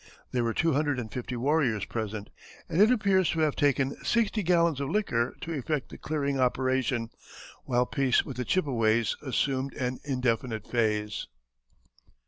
There 0.31 0.43
were 0.43 0.55
two 0.55 0.73
hundred 0.73 0.97
and 0.97 1.11
fifty 1.11 1.35
warriors 1.35 1.85
present, 1.85 2.31
and 2.67 2.81
it 2.81 2.89
appears 2.89 3.29
to 3.29 3.41
have 3.41 3.55
taken 3.55 4.03
sixty 4.03 4.41
gallons 4.41 4.79
of 4.81 4.89
liquor 4.89 5.35
to 5.41 5.53
effect 5.53 5.89
the 5.89 5.99
clearing 5.99 6.39
operation, 6.39 7.11
while 7.65 7.85
peace 7.85 8.25
with 8.25 8.37
the 8.37 8.43
Chippeways 8.43 9.15
assumed 9.21 9.75
an 9.75 9.99
indefinite 10.03 10.65
phase. 10.67 11.27